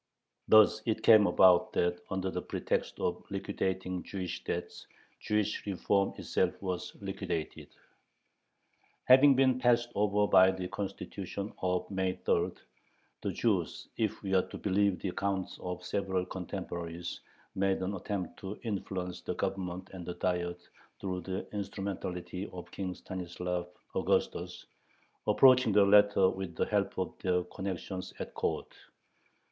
Thus 0.47 0.81
it 0.87 1.03
came 1.03 1.27
about 1.27 1.73
that, 1.73 2.01
under 2.09 2.31
the 2.31 2.41
pretext 2.41 2.99
of 2.99 3.23
liquidating 3.29 4.01
Jewish 4.01 4.43
debts, 4.43 4.87
"Jewish 5.19 5.63
reform" 5.67 6.13
itself 6.17 6.59
was 6.59 6.95
liquidated. 7.01 7.67
Having 9.03 9.35
been 9.35 9.59
passed 9.59 9.89
over 9.93 10.25
by 10.27 10.49
the 10.49 10.67
Constitution 10.69 11.53
of 11.61 11.85
May 11.91 12.13
3, 12.25 12.49
the 13.21 13.31
Jews, 13.31 13.89
if 13.95 14.23
we 14.23 14.33
are 14.33 14.41
to 14.47 14.57
believe 14.57 14.99
the 14.99 15.09
accounts 15.09 15.59
of 15.59 15.83
several 15.83 16.25
contemporaries, 16.25 17.19
made 17.53 17.83
an 17.83 17.93
attempt 17.93 18.39
to 18.39 18.59
influence 18.63 19.21
the 19.21 19.35
Government 19.35 19.91
and 19.93 20.03
the 20.03 20.15
Diet 20.15 20.67
through 20.99 21.21
the 21.21 21.47
instrumentality 21.53 22.49
of 22.51 22.71
King 22.71 22.95
Stanislav 22.95 23.67
Augustus, 23.93 24.65
approaching 25.27 25.71
the 25.73 25.85
latter 25.85 26.27
with 26.27 26.55
the 26.55 26.65
help 26.65 26.97
of 26.97 27.13
their 27.19 27.43
connections 27.43 28.15
at 28.17 28.33
court. 28.33 28.69